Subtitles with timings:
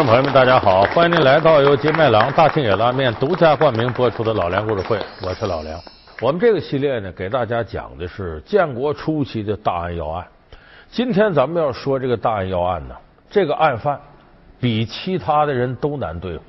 [0.00, 0.80] 观众朋友们，大家好！
[0.94, 5.78] 欢迎您来到由金麦郎大庆野拉面独家冠名播出的《老梁故事会》，我是老梁。
[6.22, 10.26] 我们这个系列呢，给大家讲的是建国初期的大案要案。
[10.90, 12.94] 今天咱们要说这个大案要案呢，
[13.28, 14.00] 这个案犯
[14.58, 16.44] 比其他的人都难对付。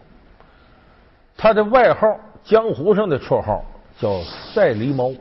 [1.36, 2.08] 他的外号，
[2.46, 3.66] 江湖上的绰号
[4.00, 4.22] 叫
[4.54, 5.12] 赛狸猫，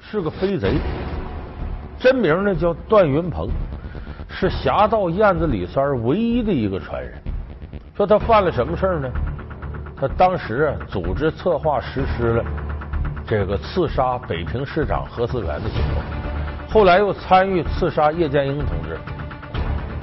[0.00, 0.78] 是个飞贼。
[2.00, 3.50] 真名呢叫段云鹏。
[4.36, 7.12] 是侠盗燕子李三唯一的一个传人。
[7.96, 9.08] 说他犯了什么事呢？
[9.96, 12.44] 他当时啊组织策划实施了
[13.24, 16.02] 这个刺杀北平市长何思源的行动，
[16.68, 18.98] 后来又参与刺杀叶剑英同志。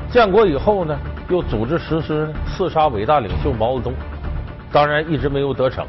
[0.09, 3.93] 建国以后呢，又组织实施刺杀伟大领袖毛泽东，
[4.71, 5.85] 当然一直没有得逞。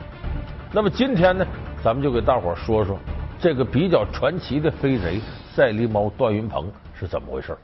[0.73, 1.47] 那么今天呢，
[1.85, 2.99] 咱们就给大伙说说
[3.39, 5.21] 这个比较传奇的飞贼
[5.55, 7.57] 赛狸猫段云鹏是怎么回事。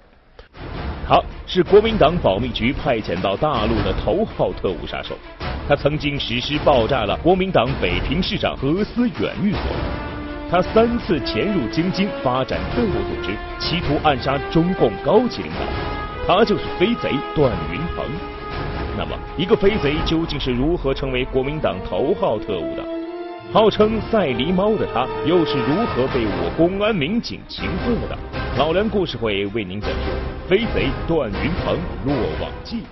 [1.09, 5.17] 他是国民党保密局派遣到大陆的头号特务杀手，
[5.67, 9.63] 他曾经实施爆炸了国民党北平市长何思远寓所，
[10.51, 15.51] 他三次潜入京津发展特务组织，企图暗杀中共高级领
[16.27, 18.05] 导，他就是飞贼段云鹏。
[18.99, 22.98] 那么，一个飞贼究竟是如何成为国民党头号特务的？
[23.51, 28.15] 号称赛狸猫的他，又是如何被我公安民警擒获的？
[28.59, 29.97] 老梁故事会为您讲述
[30.47, 32.83] 飞贼段云鹏落网记。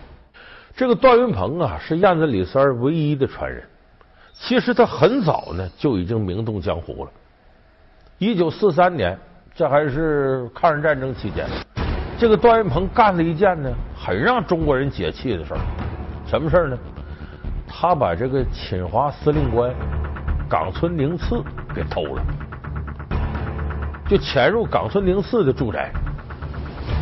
[0.74, 3.62] 这个段云鹏啊，是燕子李三唯一的传人。
[4.32, 7.10] 其实他很早呢就已经名动江湖了。
[8.16, 9.18] 一九四三年，
[9.54, 11.46] 这还是抗日战争期间，
[12.18, 15.60] 这个段云鹏干了一件呢很让中国人解气的事儿。
[16.26, 16.78] 什么事儿呢？
[17.68, 19.70] 他把这个侵华司令官。
[20.48, 21.42] 冈村宁次
[21.74, 22.22] 给偷了，
[24.08, 25.90] 就潜入冈村宁次的住宅，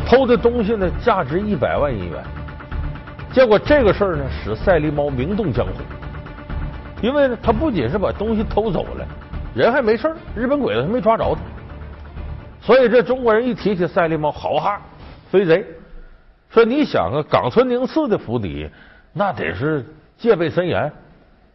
[0.07, 2.23] 偷的东西呢价值一百万银元。
[3.31, 5.73] 结果这个事儿呢使赛狸猫名动江湖，
[7.01, 9.05] 因为呢他不仅是把东西偷走了，
[9.53, 11.41] 人还没事日本鬼子还没抓着他。
[12.61, 14.81] 所以这中国人一提起赛狸猫，好汉
[15.29, 15.63] 飞贼，
[16.49, 18.67] 说你想啊，冈村宁次的府邸
[19.13, 19.85] 那得是
[20.17, 20.91] 戒备森严，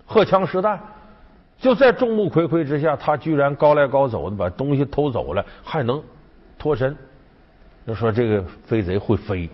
[0.06, 0.78] 荷枪实弹。
[1.60, 6.02] 就在众目睽睽之下，他居然高来高走的把东西偷走了，还能
[6.58, 6.96] 脱身。
[7.86, 9.48] 就说这个飞贼会飞，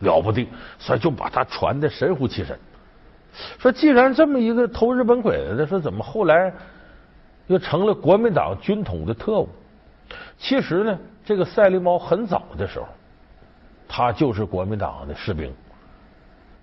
[0.00, 0.46] 了不得，
[0.78, 2.58] 所以就把他传的神乎其神。
[3.58, 6.52] 说既然这么一个偷日本鬼子的，说怎么后来
[7.46, 9.48] 又成了国民党军统的特务？
[10.38, 12.86] 其实呢，这个赛狸猫很早的时候，
[13.88, 15.50] 他就是国民党的士兵。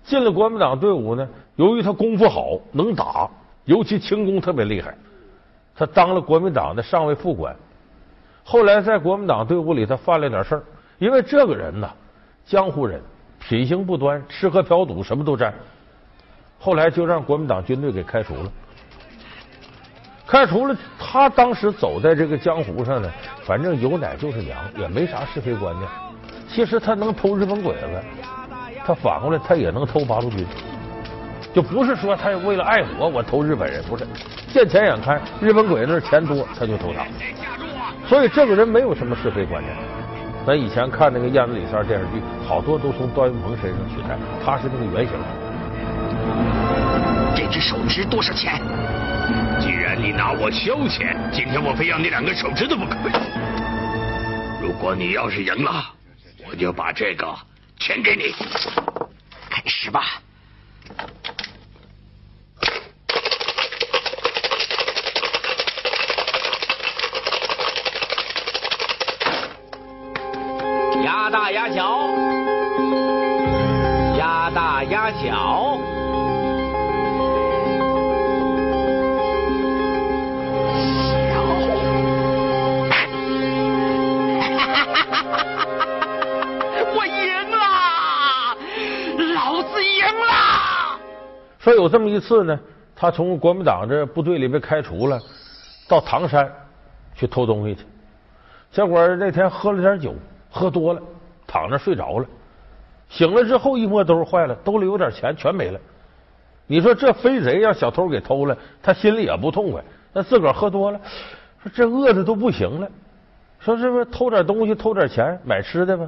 [0.03, 3.29] 进了国民党队伍呢，由于他功夫好，能打。
[3.65, 4.95] 尤其轻功特别厉害，
[5.75, 7.55] 他当了国民党的上尉副官。
[8.43, 10.63] 后来在国民党队伍里，他犯了点事儿。
[10.99, 11.89] 因为这个人呐，
[12.45, 13.01] 江湖人，
[13.39, 15.53] 品行不端，吃喝嫖赌什么都沾。
[16.59, 18.51] 后来就让国民党军队给开除了。
[20.25, 23.09] 开除了他，当时走在这个江湖上呢，
[23.45, 25.89] 反正有奶就是娘，也没啥是非观念。
[26.47, 28.01] 其实他能偷日本鬼子，
[28.85, 30.45] 他反过来他也能偷八路军。
[31.53, 34.05] 就不是说他为了爱国，我投日本人不是，
[34.51, 37.05] 见钱眼开，日本鬼那钱多，他就投他。
[38.07, 39.75] 所以这个人没有什么是非观念。
[40.45, 45.13] 咱以前看那个燕子李三电视剧，好多都从段云鹏身上取材，他是那个原型。
[47.35, 48.59] 这只手值多少钱？
[49.61, 52.95] 既然你拿我消遣，今天我非要你两个手指头不可。
[54.61, 55.85] 如果你要是赢了，
[56.49, 57.27] 我就把这个
[57.79, 58.33] 钱给你。
[59.49, 60.01] 开始吧。
[75.03, 75.23] 压小，小，
[86.95, 87.57] 我赢了，
[89.33, 90.97] 老子赢了。
[91.59, 92.57] 说有这么一次呢，
[92.95, 95.19] 他从国民党这部队里被开除了，
[95.85, 96.49] 到唐山
[97.13, 97.83] 去偷东西去，
[98.71, 99.81] 结果那天喝了。
[99.81, 100.15] 点酒，
[100.49, 101.01] 喝多了。
[101.45, 102.25] 躺着睡着了，
[103.13, 105.79] 醒了之后一摸兜坏了，兜里有点钱全没了。
[106.65, 109.83] 你说这飞贼让小偷给偷了，他心里也不痛快。
[110.11, 110.99] 那自个儿喝多了，
[111.61, 112.89] 说这饿的都不行了，
[113.59, 116.07] 说是不是偷点东西偷点钱买吃的吧？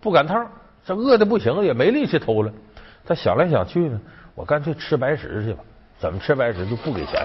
[0.00, 0.44] 不赶趟，
[0.84, 2.52] 这饿的不行也没力气偷了。
[3.06, 4.00] 他想来想去呢，
[4.34, 5.60] 我干脆吃白食去吧。
[5.96, 7.24] 怎么吃白食就不给钱？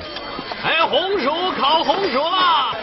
[0.63, 2.75] 哎，红薯烤红薯了，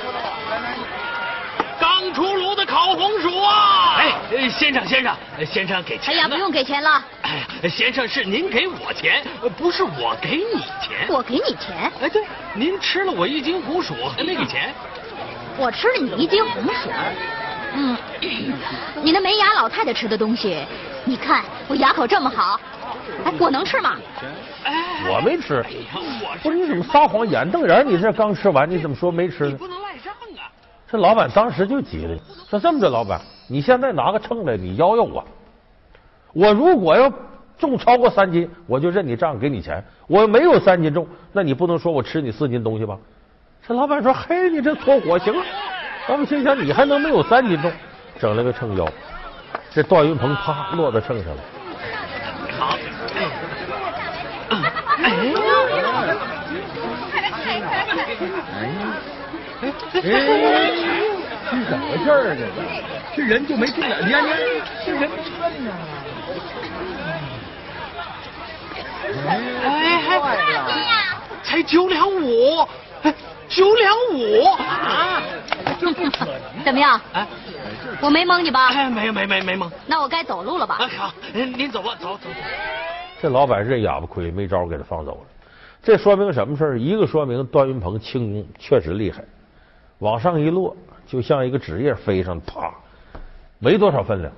[1.78, 3.73] 刚出炉的烤红薯啊！
[4.04, 11.08] 哎，呃先生先生，呃先生给钱哎呀，不用给钱了，哎呀，先生是您给我钱，呃不是我给你钱。
[11.08, 12.22] 我给你钱，哎，对，
[12.52, 14.74] 您吃了我一斤红薯还没给钱。
[15.56, 16.90] 我吃了你一斤红薯。
[17.76, 17.96] 嗯，
[19.02, 20.58] 你那没牙老太太吃的东西，
[21.06, 22.60] 你看我牙口这么好，
[23.24, 23.96] 哎，我能吃吗？
[24.64, 25.64] 哎，我没吃
[26.42, 27.88] 不是你怎么撒谎眼瞪人？
[27.88, 29.56] 你这刚吃完，你怎么说没吃呢？
[29.56, 30.52] 不能赖账啊！
[30.92, 32.18] 这老板当时就急了，
[32.50, 35.24] 说这么着，老板，你现在拿个秤来，你摇摇我。
[36.32, 37.12] 我如果要
[37.58, 42.98] 重超过三斤，我就认你账，给你钱；我没有三斤重，那你不能说我吃你四斤东西吧？
[43.66, 45.42] 这老板说：“嘿，你这搓火行了。”
[46.08, 47.72] 老板心想：“你还能没有三斤重？”
[48.20, 48.86] 整了个秤腰，
[49.70, 51.40] 这段云鹏啪落到秤上了。
[52.58, 52.76] 好，
[54.50, 55.10] 哎，
[60.02, 61.03] 哎，
[61.54, 62.46] 是怎么回事儿呢？
[63.14, 64.38] 这人就没进来，你看，你看，
[64.84, 65.08] 这人
[65.40, 65.70] 笨呐！
[69.64, 70.66] 哎，坏了，
[71.42, 72.66] 才九两五，
[73.02, 73.14] 哎
[73.48, 75.22] 九两五啊！
[75.78, 76.64] 这不可能！
[76.64, 77.00] 怎么样？
[77.12, 77.26] 哎
[78.00, 78.68] 我没蒙你吧？
[78.68, 79.70] 哎，没没没没蒙。
[79.86, 80.88] 那我该走路了吧哎？
[80.88, 82.40] 好，您您走吧，走走走。
[83.22, 85.20] 这老板认哑巴亏，没招给他放走了。
[85.82, 86.80] 这说明什么事儿？
[86.80, 89.22] 一个说明段云鹏轻功确实厉害，
[89.98, 90.74] 往上一落，
[91.14, 92.74] 就像一个纸叶飞上，啪，
[93.60, 94.32] 没多少分量，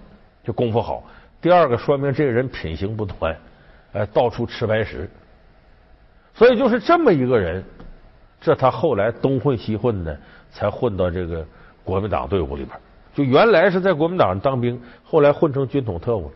[0.45, 1.03] 就功夫好。
[1.41, 3.35] 第二个说明这个人品行不端，
[3.95, 5.09] 哎，到处吃白食。
[6.35, 7.65] 所以就是这么一个人，
[8.43, 10.21] 这他后来东混西混的，
[10.51, 11.43] 才混到这个
[11.83, 12.79] 国民党队伍里边。
[13.15, 16.33] 就原来是在国民党当兵，后来混成军统特务了。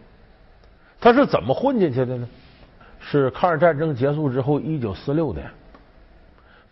[0.98, 2.26] 他是怎么混进去的呢？
[2.98, 5.50] 是抗日战争结束之后，一九四六年，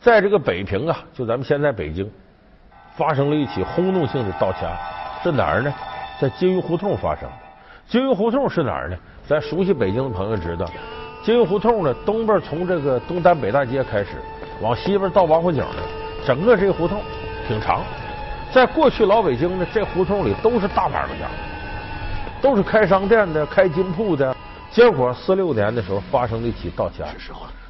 [0.00, 2.10] 在这个北平啊，就咱们现在北京，
[2.98, 4.76] 发生了一起轰动性的盗窃案。
[5.22, 5.72] 是哪儿呢？
[6.20, 7.34] 在金鱼胡同发生的。
[7.88, 8.96] 金鱼胡同是哪儿呢？
[9.26, 10.66] 咱熟悉北京的朋友知道，
[11.24, 14.16] 金鱼胡同呢，东边从这个东单北大街开始，
[14.60, 15.82] 往西边到王府井的，
[16.26, 17.00] 整个这个胡同
[17.46, 17.82] 挺长。
[18.50, 21.26] 在过去老北京呢，这胡同里都是大买卖家，
[22.40, 24.34] 都是开商店的、开金铺的。
[24.70, 27.14] 结果四六年的时候发生了一起盗窃案，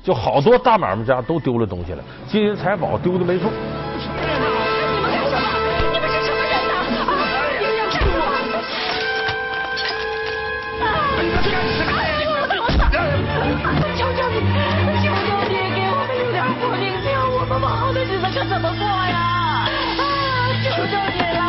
[0.03, 3.49] 就好多大买卖家都丢了东西了，金银财宝丢的没数。
[18.49, 19.19] 怎么过呀？
[19.99, 20.49] 啊！
[20.65, 21.41] 求求你了！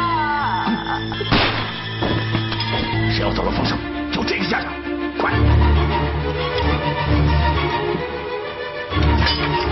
[3.10, 3.76] 谁要走了放手，
[4.12, 4.74] 就这个下场！
[5.18, 5.32] 快！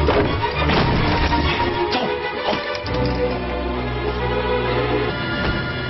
[0.05, 0.13] 走，
[1.91, 2.01] 走！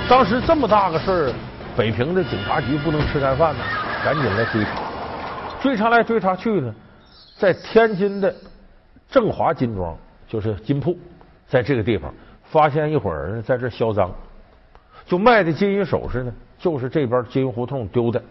[0.08, 1.32] 当时这么大个事儿，
[1.76, 3.60] 北平的警察局不能吃干饭呢，
[4.04, 4.70] 赶紧来追查。
[5.62, 6.74] 追查来追查去呢，
[7.38, 8.34] 在天津的
[9.08, 9.96] 正华金庄，
[10.28, 10.98] 就是金铺，
[11.48, 12.12] 在这个地方
[12.44, 14.10] 发现一伙人在这销赃，
[15.06, 18.22] 就卖的金银首饰呢，就是这边金银胡同丢的，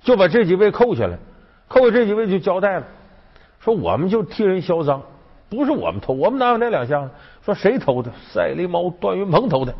[0.00, 1.18] 就把这几位扣下来，
[1.68, 2.86] 扣下这几位就交代了，
[3.60, 5.02] 说我们就替人销赃，
[5.50, 7.10] 不是我们偷，我们哪有那两项？
[7.44, 8.10] 说谁偷的？
[8.32, 9.74] 赛狸猫段云鹏偷的。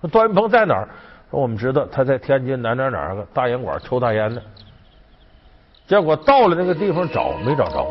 [0.00, 0.88] 说段云鹏在哪儿？
[1.30, 4.40] 说我们知道他在天津哪哪哪个大烟馆抽大烟呢。
[5.86, 7.86] 结果到了那个地方找没找着，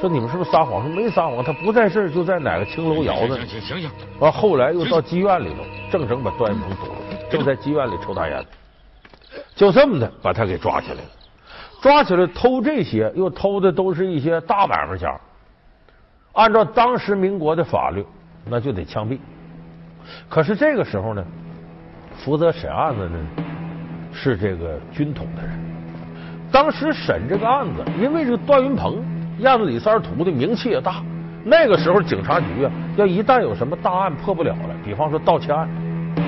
[0.00, 0.82] 说你们是不是撒谎？
[0.82, 3.36] 说没撒谎，他不在这儿，就在哪个青楼窑子。
[3.46, 6.98] 行行行，完后来又到妓院里头，正整把段云鹏堵了，
[7.30, 8.44] 正在妓院里抽大烟。
[9.54, 11.00] 就这么的把他给抓起来了。
[11.80, 15.18] 抓起来偷这些，又偷的都是一些大买卖家。
[16.32, 18.04] 按照当时民国的法律，
[18.44, 19.18] 那就得枪毙。
[20.28, 21.24] 可是这个时候呢，
[22.18, 23.42] 负责审案子的
[24.12, 25.58] 是这个军统的人。
[26.50, 29.02] 当时审这个案子，因为这个段云鹏
[29.38, 31.02] 燕子李三屠的名气也大，
[31.44, 35.68] 那个时候警察局啊，要一旦有什么大案破不了了，比方说盗窃案，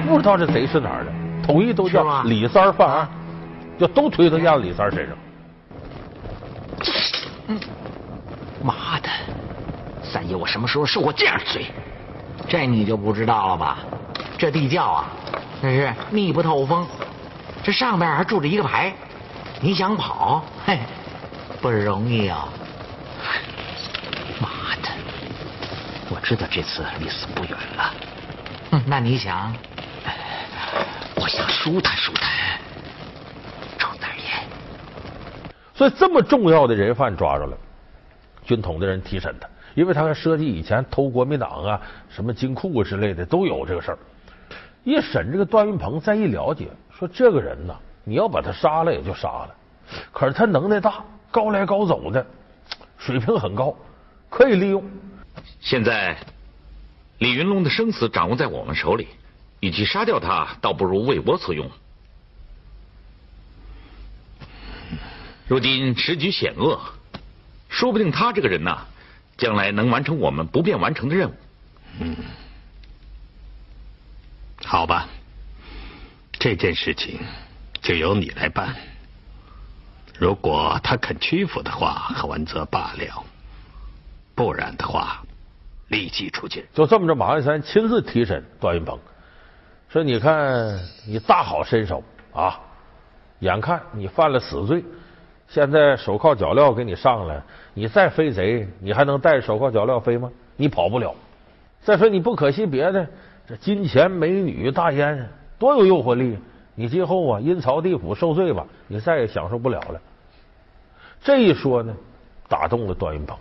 [0.07, 1.13] 不知道这贼是哪儿的，
[1.43, 3.09] 统一都叫李三犯案，
[3.79, 5.17] 就都推到燕子李三身上。
[8.63, 9.09] 妈的，
[10.03, 11.67] 三爷，我什么时候受过这样的罪？
[12.47, 13.79] 这你就不知道了吧？
[14.37, 15.05] 这地窖啊，
[15.63, 16.87] 那是密不透风，
[17.63, 18.93] 这上面还住着一个牌，
[19.61, 20.79] 你想跑，嘿，
[21.63, 22.49] 不容易啊！
[24.41, 24.49] 妈
[24.83, 24.89] 的，
[26.11, 27.95] 我知道这次离死不远了。
[28.71, 29.55] 嗯，那你想，
[30.05, 30.15] 哎
[31.17, 32.31] 我想舒坦舒坦，
[33.79, 34.49] 抽点烟。
[35.75, 37.57] 所以这么重要的人犯抓着了，
[38.45, 43.99] 军统的人提审他，因为他还涉及以前偷国民党啊、什么金库啊之类的都有这个事儿。
[44.85, 47.75] 一审这个段云鹏，再一了解，说这个人呐，
[48.05, 49.55] 你要把他杀了也就杀了，
[50.11, 52.25] 可是他能耐大，高来高走的，
[52.97, 53.75] 水平很高，
[54.31, 54.83] 可以利用。
[55.61, 56.17] 现在
[57.19, 59.09] 李云龙的生死掌握在我们手里，
[59.61, 61.71] 与其杀掉他，倒不如为我所用。
[65.47, 66.81] 如今时局险恶，
[67.69, 68.87] 说不定他这个人呐，
[69.37, 71.35] 将来能完成我们不便完成的任务。
[72.01, 72.17] 嗯，
[74.65, 75.09] 好吧，
[76.33, 77.19] 这件事情
[77.81, 78.77] 就由你来办。
[80.19, 83.25] 如果他肯屈服的话，何文则罢了；
[84.35, 85.23] 不然的话，
[85.89, 86.65] 立即出境。
[86.73, 88.99] 就这么着，马鞍山亲自提审段云鹏，
[89.89, 92.03] 说：“你看，你大好身手
[92.33, 92.59] 啊，
[93.41, 94.85] 眼看你犯了死罪。”
[95.49, 97.43] 现在手铐脚镣给你上了，
[97.73, 100.31] 你再飞贼，你还能带着手铐脚镣飞吗？
[100.57, 101.15] 你跑不了。
[101.81, 103.07] 再说你不可惜别的，
[103.47, 105.27] 这金钱、美女、大烟，
[105.59, 106.39] 多有诱惑力。
[106.75, 109.99] 你今后啊，阴曹地府受罪吧，你再也享受不了了。
[111.23, 111.97] 这一说呢，
[112.47, 113.35] 打动了段云鹏。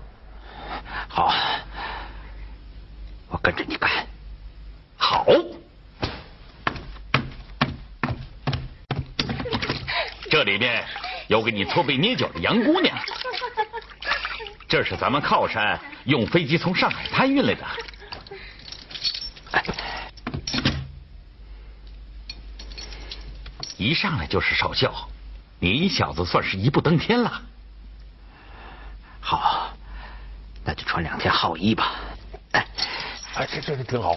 [1.09, 1.66] 好，我
[3.47, 3.89] 跟着你干。
[4.97, 5.25] 好。
[10.29, 10.85] 这里面。
[11.27, 12.97] 有给你搓背捏脚的杨姑娘，
[14.65, 17.67] 这是咱们靠山用飞机从上海滩运来的。
[23.75, 25.09] 一上来就是少校，
[25.59, 27.41] 你小子算是一步登天了。
[29.19, 29.73] 好，
[30.63, 31.95] 那就穿两件好衣吧。
[33.37, 34.15] 哎，这，这这挺好，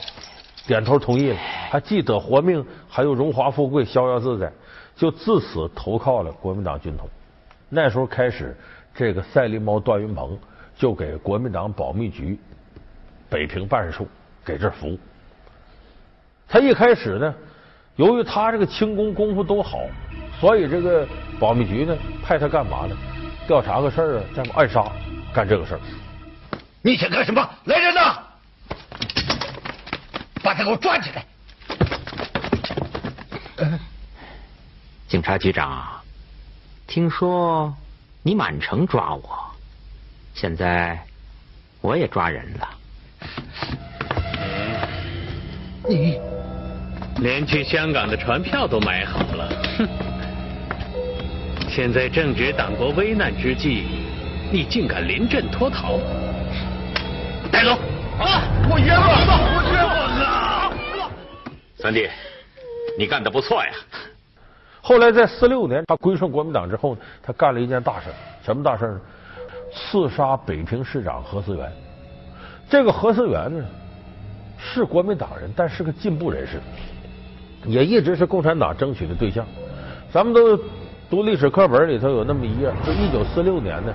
[0.66, 1.36] 点头同意了，
[1.70, 4.50] 还既得活命，还有荣华富贵，逍遥自在。
[4.96, 7.06] 就自此投靠了国民党军统。
[7.68, 8.56] 那时候开始，
[8.94, 10.38] 这个赛狸猫段云鹏
[10.74, 12.38] 就给国民党保密局
[13.28, 14.08] 北平办事处
[14.42, 14.98] 给这儿服务。
[16.48, 17.34] 他一开始呢，
[17.96, 19.80] 由于他这个轻功功夫都好，
[20.40, 21.06] 所以这个
[21.38, 22.96] 保密局呢派他干嘛呢？
[23.46, 24.90] 调查个事儿啊，再暗杀，
[25.34, 25.80] 干这个事儿。
[26.80, 27.46] 你想干什么？
[27.64, 28.18] 来人呐！
[30.42, 31.24] 把他给我抓起来！
[35.06, 36.00] 警察局长，
[36.86, 37.74] 听说
[38.22, 39.38] 你满城抓我，
[40.34, 40.98] 现在
[41.80, 42.68] 我也抓人了。
[45.88, 46.20] 你
[47.18, 49.88] 连去香港的船票都买好了，哼！
[51.68, 53.84] 现在正值党国危难之际，
[54.52, 55.98] 你竟敢临阵脱逃？
[57.50, 57.78] 带走！
[58.20, 58.42] 啊！
[58.70, 59.38] 我冤枉了！
[59.56, 60.09] 我冤枉了！
[61.82, 62.06] 三弟，
[62.98, 63.70] 你干的不错呀！
[64.82, 68.10] 后来在四六年，他归顺国民党之后呢，他干了一件大事，
[68.44, 69.00] 什么大事呢？
[69.72, 71.72] 刺杀北平市长何思源。
[72.68, 73.64] 这个何思源呢，
[74.58, 76.60] 是国民党人，但是个进步人士，
[77.64, 79.46] 也一直是共产党争取的对象。
[80.12, 80.58] 咱们都
[81.08, 83.94] 读历史课本里头有那么一页，说一九四六年呢，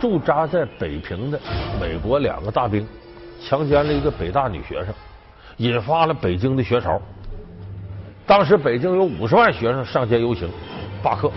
[0.00, 1.38] 驻扎在北平的
[1.78, 2.86] 美国两个大兵
[3.46, 4.94] 强奸了一个北大女学生，
[5.58, 6.98] 引发了北京的学潮。
[8.26, 10.48] 当时北京有五十万学生上街游行、
[11.02, 11.30] 罢课。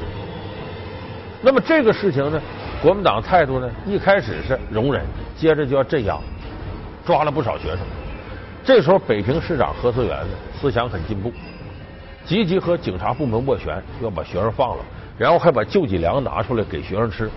[1.42, 2.42] 那么这个事情呢，
[2.82, 5.06] 国民党态度呢，一开始是容忍，
[5.38, 6.18] 接着就要镇压，
[7.06, 7.80] 抓了不少学生。
[8.64, 10.30] 这时候，北平市长何思源呢，
[10.60, 11.32] 思想很进步，
[12.26, 14.84] 积极和警察部门斡旋，要把学生放了，
[15.18, 17.30] 然后还把救济粮拿出来给学生吃。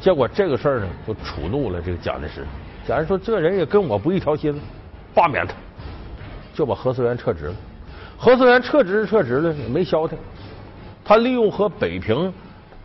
[0.00, 2.46] 结果这个事儿呢，就触怒了这个蒋介石。
[2.86, 4.58] 蒋介石说：“这人也跟我不一条心，
[5.12, 5.52] 罢免他，
[6.54, 7.54] 就把何思源撤职了。”
[8.20, 10.18] 何思源撤职是撤职了，也没消停。
[11.04, 12.32] 他利用和北平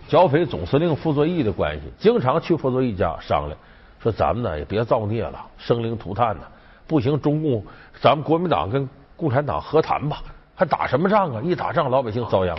[0.07, 3.57] 剿匪总司令傅作义的关系，经常去傅作义家商量，
[3.99, 6.43] 说咱们呢也别造孽了，生灵涂炭呢，
[6.85, 7.65] 不行，中共
[7.99, 8.87] 咱们国民党跟
[9.17, 10.21] 共产党和谈吧，
[10.53, 11.41] 还打什么仗啊？
[11.43, 12.55] 一打仗，老百姓遭殃。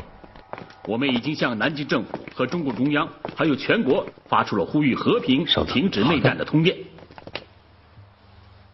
[0.87, 6.77] 我们已经向南京政府和中共中央还有全国发出了呼吁和平、停止内战的通电。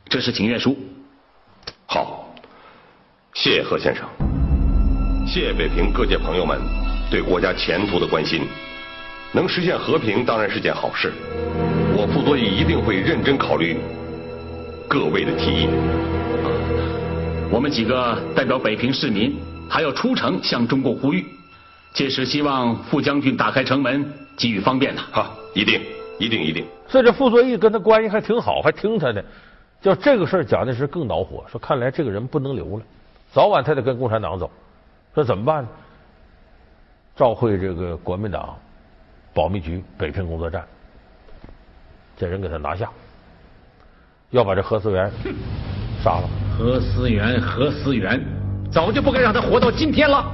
[0.09, 0.75] 这是请愿书。
[1.87, 2.30] 好。
[3.35, 4.05] 谢谢何先生，
[5.27, 6.59] 谢谢北平各界朋友们
[7.11, 8.43] 对国家前途的关心。
[9.33, 11.13] 能实现和平当然是件好事，
[11.97, 13.79] 我傅作义一定会认真考虑
[14.89, 15.69] 各位的提议。
[17.51, 19.37] 我们几个代表北平市民
[19.69, 21.25] 还要出城向中共呼吁，
[21.95, 24.05] 届时希望傅将军打开城门，
[24.37, 25.01] 给予方便的。
[25.13, 25.81] 好，一定，
[26.19, 26.67] 一定，一定。
[26.89, 29.25] 所以这傅作义跟他关系还挺好，还听他的。
[29.81, 32.83] 就这个事儿，蒋介石更恼火，说看来这个人不能留了。
[33.33, 34.51] 早晚他得跟共产党走，
[35.15, 35.69] 说怎么办呢？
[37.17, 38.57] 召会这个国民党
[39.35, 40.65] 保密局北平工作站，
[42.17, 42.91] 这人给他拿下，
[44.31, 45.11] 要把这何思源
[46.03, 46.29] 杀了。
[46.59, 48.21] 何思源，何思源，
[48.73, 50.25] 早就不该让他活到今天了。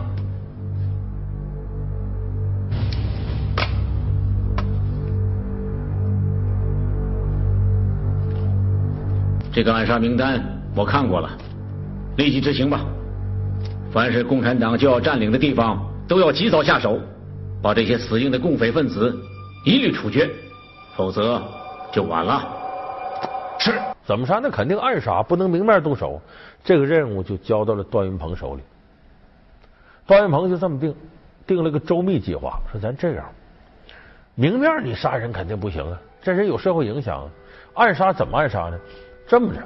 [9.53, 10.41] 这个暗杀名单
[10.75, 11.31] 我看过了，
[12.17, 12.85] 立即执行吧。
[13.93, 17.01] 凡是共产党就要占领的地方，都要及早下手，
[17.63, 19.17] 把这些死硬的共匪分子
[19.65, 20.29] 一律处决，
[20.95, 21.43] 否则
[21.93, 22.47] 就晚了。
[23.59, 23.73] 是，
[24.05, 24.39] 怎么杀？
[24.43, 26.21] 那肯定暗杀，不能明面动手。
[26.63, 28.63] 这个任务就交到了段云鹏手里。
[30.07, 30.95] 段云鹏就这么定，
[31.47, 33.25] 定了个周密计划，说咱这样，
[34.35, 37.29] 明面你杀人肯定不行啊，这人有社会影响。
[37.75, 38.79] 暗杀怎么暗杀呢？
[39.27, 39.61] 这么着，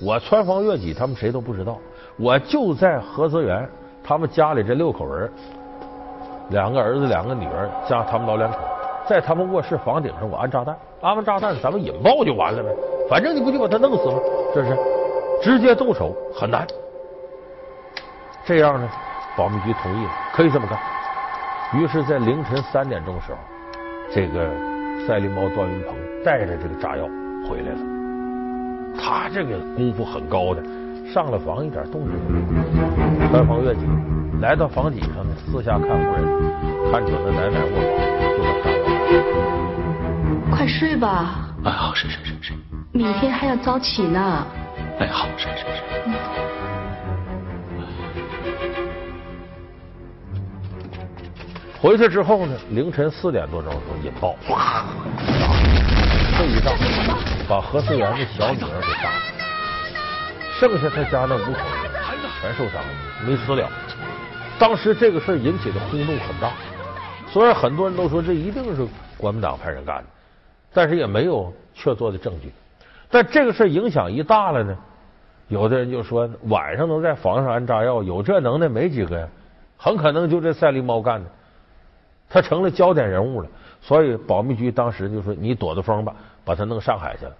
[0.00, 1.78] 我穿房越脊，他们谁都不知道。
[2.18, 3.68] 我就在何泽园
[4.04, 5.30] 他们家里这六口人，
[6.50, 8.58] 两个儿子，两个女儿，加他们老两口，
[9.08, 12.68] 在他们卧室房顶上，我安炸弹，安完炸弹，咱们引爆就完了呗。
[13.08, 14.18] 反正你不就把他弄死吗？
[14.54, 14.76] 这是
[15.42, 16.66] 直接动手很难。
[18.44, 18.88] 这样呢，
[19.36, 20.78] 保密局同意了，可以这么干。
[21.74, 23.38] 于是，在凌晨三点钟的时候，
[24.12, 24.48] 这个
[25.06, 27.04] 赛狸猫段云鹏带着这个炸药
[27.48, 27.95] 回来了。
[28.98, 30.62] 他这个功夫很高的，
[31.12, 32.40] 上了房一点动静都没
[33.24, 33.80] 有，穿房越脊，
[34.40, 36.24] 来到房顶上呢，四下看无人，
[36.90, 37.70] 看准了奶奶卧
[40.50, 40.56] 房。
[40.56, 41.48] 快睡吧。
[41.64, 42.56] 哎，好，睡睡睡睡。
[42.92, 44.46] 明天还要早起呢。
[44.98, 45.82] 哎，好，睡睡睡。
[51.78, 54.84] 回去之后呢，凌晨四点多钟时候引爆，哗，
[56.38, 56.74] 这一仗，
[57.48, 59.18] 把何思源的小女儿给杀了，
[60.60, 61.60] 剩下他家那五口
[62.42, 62.88] 全受伤了，
[63.26, 63.66] 没死了。
[64.58, 66.52] 当时这个事儿引起的轰动很大，
[67.26, 70.04] 虽然很多人都说这一定是国民党派人干的，
[70.74, 72.52] 但是也没有确凿的证据。
[73.10, 74.76] 但这个事儿影响一大了呢，
[75.48, 79.26] 有的人就说晚上能在房上安炸药，有这能耐没几个呀，
[79.78, 81.30] 很可能就这赛狸猫干的。
[82.28, 83.48] 他成了焦点人物了，
[83.86, 86.12] 所以保密局当时就说：“你躲着风吧，
[86.44, 87.32] 把他弄上海去了。”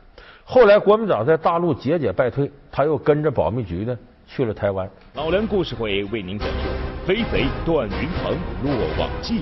[0.46, 4.88] 后来国民党在大陆节节败退，他又跟着保密局呢去了台湾。
[5.14, 6.54] 老梁故事会为您讲述
[7.04, 8.32] 《飞贼段云鹏
[8.62, 9.40] 落网记》。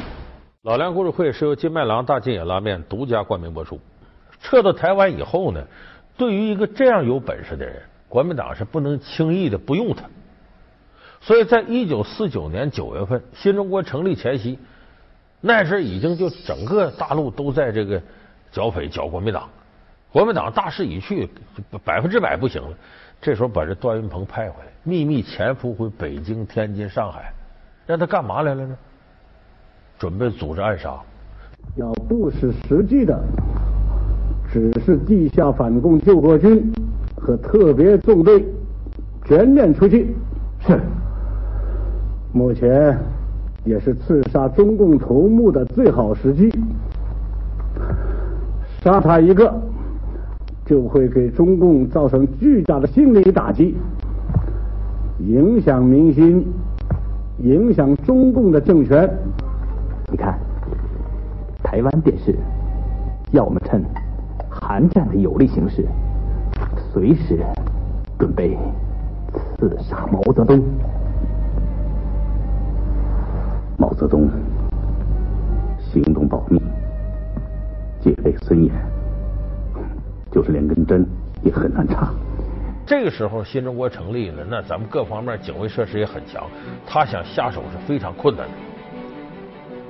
[0.63, 3.79] 老梁故事会是由金麦郎大金野拉面独家冠名播出。
[4.41, 5.63] 撤到台湾以后呢，
[6.17, 10.05] 对于一个这样有本事的人，国民党是不能轻易的不用他。
[11.21, 14.59] 所以在一九四九年九月份，新中国成立前夕。
[15.47, 18.01] 那时已经就整个大陆都在这个
[18.51, 19.47] 剿匪剿国民党，
[20.11, 21.29] 国民党大势已去，
[21.85, 22.71] 百分之百不行了。
[23.21, 27.31] 这时候把这段云鹏派回来，秘密潜伏回北京、天津、上海，
[27.85, 28.75] 让他干嘛来了呢？
[29.99, 30.99] 准备组织暗杀。
[31.77, 33.23] 要不是实际的，
[34.51, 36.73] 只是地下反共救国军
[37.19, 38.47] 和特别纵队
[39.27, 40.17] 全面出击。
[40.67, 40.81] 是，
[42.33, 42.99] 目前。
[43.65, 46.53] 也是刺杀中共头目的最好时机，
[48.83, 49.53] 杀他一个，
[50.67, 53.75] 就会给中共造成巨大的心理打击，
[55.19, 56.47] 影响民心，
[57.39, 59.11] 影响中共的政权。
[60.11, 60.39] 你看，
[61.63, 62.37] 台湾电视，
[63.31, 63.83] 要我们趁
[64.51, 65.87] 韩战的有利形势，
[66.93, 67.41] 随时
[68.19, 68.59] 准备
[69.57, 70.63] 刺杀毛泽东。
[73.95, 74.29] 毛泽东
[75.79, 76.61] 行动保密，
[78.01, 78.75] 戒备森严，
[80.33, 81.07] 就是连根针
[81.45, 82.13] 也很难插。
[82.85, 86.43] 这个时候，新中国成立了，那咱们各方面警卫设施也很强，
[86.85, 88.53] 他想下手是非常困难的。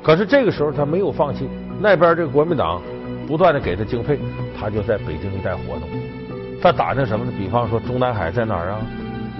[0.02, 1.48] 可是这个时候他没有放弃，
[1.80, 2.82] 那边这个国民党
[3.26, 4.18] 不断的给他经费，
[4.54, 5.88] 他就在北京一带活动。
[6.60, 7.32] 他打听什么呢？
[7.38, 8.80] 比方说中南海在哪儿啊？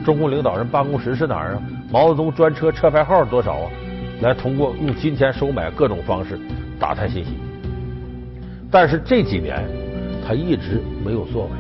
[0.07, 1.63] 中共领导人办公室是哪儿啊？
[1.93, 3.71] 毛泽东专车车牌号多少啊？
[4.25, 6.39] 来通过用金钱收买各种方式
[6.79, 7.39] 打探信息，
[8.71, 9.63] 但是这几年
[10.27, 11.51] 他一直没有作为，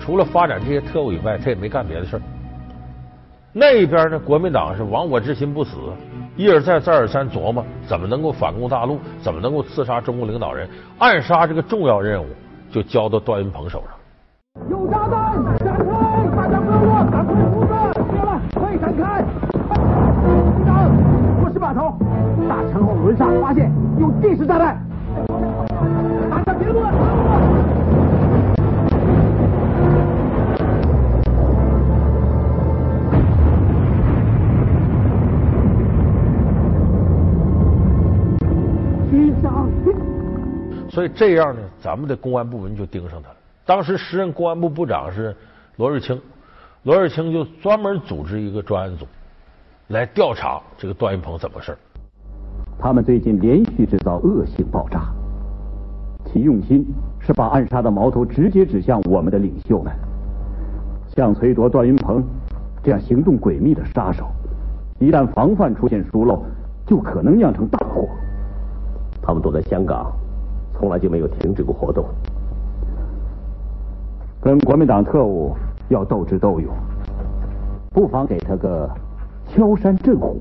[0.00, 2.22] 除了发展这些特务以外，他也没干别的事儿。
[3.52, 5.76] 那边呢，国民党是亡我之心不死，
[6.36, 12.28] 一而再再而三琢磨怎么能够反攻大陆，怎么能够刺杀中共领导人，暗杀这个重要任务
[12.70, 14.70] 就交到段云鹏手上。
[14.70, 15.51] 有炸弹，
[21.72, 21.96] 头
[22.48, 24.78] 大城后轮上发现有定时炸弹，
[26.30, 26.92] 大家别乱！
[39.10, 39.68] 局长，
[40.90, 43.36] 所以这样呢，咱们的公安部门就盯上他了。
[43.64, 45.34] 当时时任公安部部长是
[45.76, 46.20] 罗日清，
[46.82, 49.06] 罗日清就专门组织一个专案组。
[49.92, 51.76] 来调查这个段云鹏怎么事
[52.78, 55.12] 他们最近连续制造恶性爆炸，
[56.24, 56.82] 其用心
[57.20, 59.92] 是把暗杀的矛头直接指向我们的领袖们。
[61.14, 62.24] 像崔卓、段云鹏
[62.82, 64.28] 这样行动诡秘的杀手，
[64.98, 66.42] 一旦防范出现疏漏，
[66.86, 68.08] 就可能酿成大祸。
[69.20, 70.10] 他们躲在香港，
[70.72, 72.06] 从来就没有停止过活动。
[74.40, 75.54] 跟国民党特务
[75.90, 76.74] 要斗智斗勇，
[77.90, 78.90] 不妨给他个
[79.54, 80.36] 敲山震虎。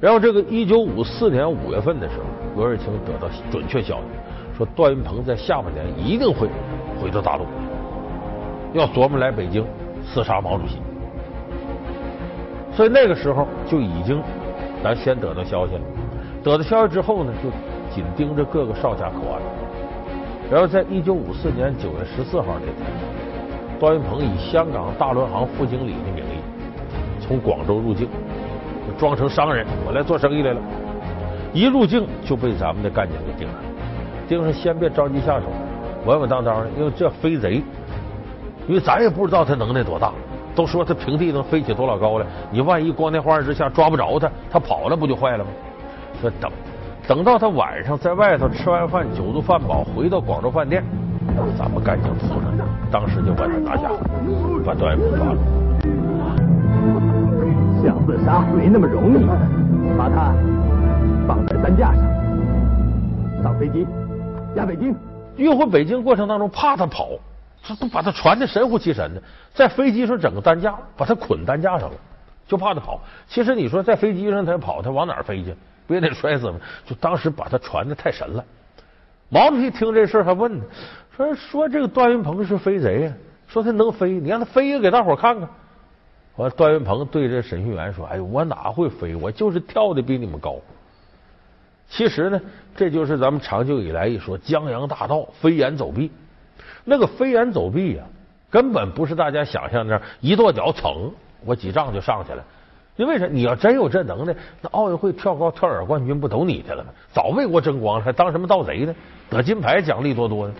[0.00, 2.24] 然后，这个一九五四年五月份的时候，
[2.56, 4.02] 罗瑞卿得到准确消息，
[4.56, 6.48] 说段云鹏在下半年一定会
[7.00, 7.44] 回到大陆，
[8.72, 9.64] 要琢磨来北京
[10.04, 10.78] 刺杀毛主席。
[12.72, 14.20] 所以那个时候就已经，
[14.82, 15.80] 咱先得到消息了。
[16.42, 17.48] 得到消息之后呢，就
[17.94, 19.40] 紧盯着各个哨卡口岸。
[20.50, 26.24] 然后，在一九五四年九月十四号那天，段云鹏以香港大轮行副经理的名
[27.32, 28.06] 从广州入境，
[28.98, 30.60] 装成商人，我来做生意来了。
[31.54, 33.56] 一入境就被咱们的干警给盯上，
[34.28, 35.46] 盯上先别着急下手，
[36.04, 37.62] 稳稳当当的，因为这飞贼，
[38.68, 40.12] 因为咱也不知道他能耐多大。
[40.54, 45.50] 都说他平地能飞起多老高来，你万一光天化日之下抓不着他，他跑了不就坏了吗？
[46.20, 46.50] 说等。
[47.08, 50.84] 等到他晚上在外头吃完饭，酒足饭饱，回到广州饭店，
[51.58, 52.52] 咱们干警扑上，
[52.90, 53.88] 当时就把他拿下，
[54.66, 55.71] 把段云鹏抓了。
[58.24, 59.26] 杀没那么容易，
[59.98, 60.32] 把他
[61.26, 63.86] 绑在担架上，上飞机，
[64.54, 64.94] 押北京。
[65.36, 67.08] 运回北京过程当中，怕他跑，
[67.64, 69.22] 这都把他传的神乎其神的，
[69.54, 71.96] 在飞机上整个担架，把他捆担架上了，
[72.46, 73.00] 就怕他跑。
[73.26, 75.54] 其实你说在飞机上他跑，他往哪儿飞去？
[75.86, 76.56] 不也得摔死吗？
[76.86, 78.44] 就当时把他传的太神了。
[79.30, 80.64] 毛主席听这事还问呢，
[81.16, 83.12] 说说这个段云鹏是飞贼呀，
[83.48, 85.48] 说他能飞，你让他飞一个给大伙看看。
[86.36, 89.14] 完，段云鹏对这审讯员说：“哎呦，我哪会飞？
[89.14, 90.56] 我就是跳的比你们高。”
[91.90, 92.40] 其实呢，
[92.74, 96.10] 这就是咱们长久以来一说江洋大盗飞檐走壁。
[96.84, 98.04] 那个飞檐走壁呀，
[98.50, 101.12] 根本不是大家想象那样一跺脚噌，
[101.44, 102.42] 我几丈就上去了。
[102.96, 103.26] 因为啥？
[103.26, 106.90] 你要真有这能耐，那奥运会跳高跳远冠军不都你的了吗？
[107.12, 108.94] 早为国争光了，还当什么盗贼呢？
[109.28, 110.54] 得金牌奖励多多呢。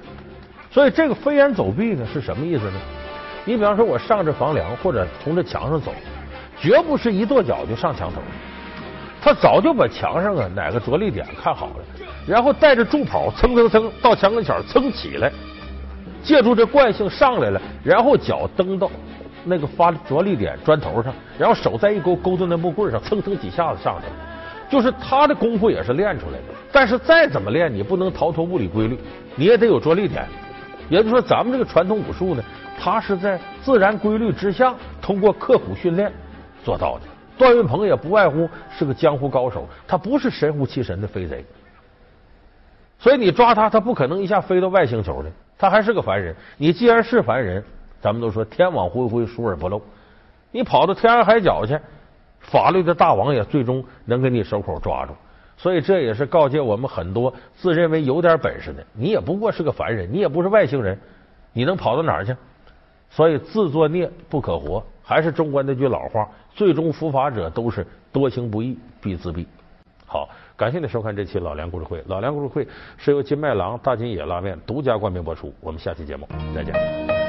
[0.71, 2.81] 所以这个飞檐走壁呢是什么意思呢？
[3.44, 5.92] 你比方说，我上这房梁或者从这墙上走，
[6.61, 8.20] 绝不是一跺脚就上墙头。
[9.20, 11.85] 他早就把墙上啊哪个着力点看好了，
[12.26, 15.31] 然后带着助跑蹭蹭蹭到墙跟前蹭起来，
[16.22, 18.90] 借助这惯性上来了，然后脚蹬到。
[19.44, 24.12] 那个发着力点砖头上，然后手再一勾，勾到那木棍上，蹭蹭几下子上去了。
[24.70, 28.96] 就是他的功夫也是练出来的，但是再怎么练，你不能逃脱物理规律，
[29.35, 30.24] 你也得有着力点。
[30.88, 32.44] 也就是说，咱们这个传统武术呢，
[32.83, 36.12] 他是在自然规律之下，通过刻苦训练
[36.64, 37.03] 做到的。
[37.38, 41.45] 段云鹏也不外乎是个江湖高手，他不是神乎其神的飞贼，
[42.99, 46.35] 所以你抓他，他不可能一下飞到外星球的，他还是个凡人。
[46.57, 47.62] 你既然是凡人。
[48.01, 49.81] 咱们都说天网恢恢，疏而不漏。
[50.51, 51.79] 你跑到天涯海角去，
[52.40, 55.12] 法律的大王也最终能给你手口抓住。
[55.57, 60.99] 所以这也是告诫我们很多自认为有点本事的，你也不过是个凡人，你也不是外星人，
[61.53, 62.35] 你能跑到哪儿去？
[63.14, 69.44] 所以自作孽不可活，还是中国那句老话：最终伏法者都是多行不义必自毙。
[70.07, 72.03] 好，感谢你收看这期老梁故事会。
[72.07, 75.53] 老梁故事会是由金麦郎大金野拉面独家冠名播出。
[75.61, 77.22] 我们下期节目再见。